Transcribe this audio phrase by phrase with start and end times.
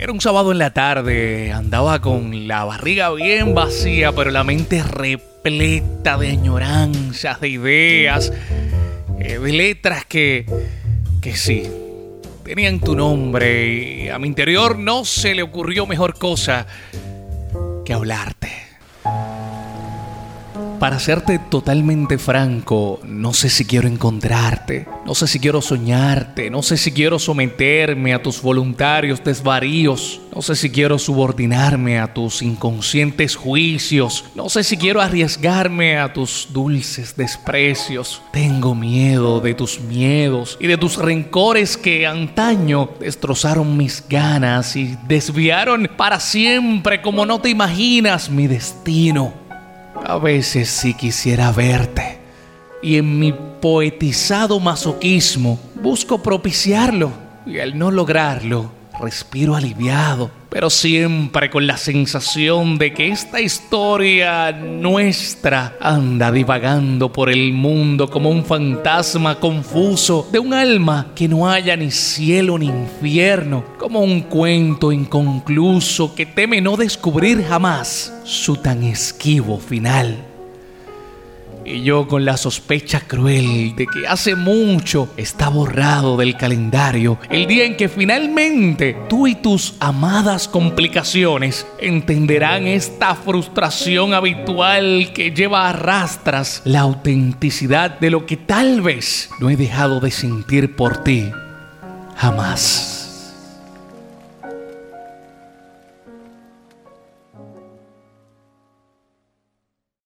[0.00, 4.82] Era un sábado en la tarde, andaba con la barriga bien vacía, pero la mente
[4.82, 8.32] repleta de añoranzas, de ideas,
[9.18, 10.46] eh, de letras que,
[11.20, 11.70] que sí,
[12.44, 16.66] tenían tu nombre y a mi interior no se le ocurrió mejor cosa
[17.84, 18.59] que hablarte.
[20.80, 26.62] Para serte totalmente franco, no sé si quiero encontrarte, no sé si quiero soñarte, no
[26.62, 32.40] sé si quiero someterme a tus voluntarios desvaríos, no sé si quiero subordinarme a tus
[32.40, 38.22] inconscientes juicios, no sé si quiero arriesgarme a tus dulces desprecios.
[38.32, 44.96] Tengo miedo de tus miedos y de tus rencores que antaño destrozaron mis ganas y
[45.06, 49.49] desviaron para siempre como no te imaginas mi destino.
[49.94, 52.18] A veces sí quisiera verte.
[52.82, 57.12] Y en mi poetizado masoquismo busco propiciarlo.
[57.46, 64.52] Y al no lograrlo, respiro aliviado, pero siempre con la sensación de que esta historia
[64.52, 71.48] nuestra anda divagando por el mundo como un fantasma confuso de un alma que no
[71.48, 78.56] haya ni cielo ni infierno, como un cuento inconcluso que teme no descubrir jamás su
[78.56, 80.29] tan esquivo final.
[81.72, 87.46] Y yo con la sospecha cruel de que hace mucho está borrado del calendario el
[87.46, 95.68] día en que finalmente tú y tus amadas complicaciones entenderán esta frustración habitual que lleva
[95.68, 101.04] a rastras la autenticidad de lo que tal vez no he dejado de sentir por
[101.04, 101.30] ti
[102.16, 102.89] jamás.